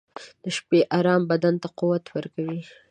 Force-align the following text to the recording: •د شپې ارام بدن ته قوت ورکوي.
•د 0.43 0.45
شپې 0.57 0.79
ارام 0.97 1.21
بدن 1.31 1.55
ته 1.61 1.67
قوت 1.79 2.05
ورکوي. 2.15 2.61